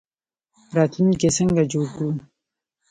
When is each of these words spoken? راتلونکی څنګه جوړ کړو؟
راتلونکی 0.77 1.29
څنګه 1.37 1.63
جوړ 1.71 1.85
کړو؟ 1.95 2.11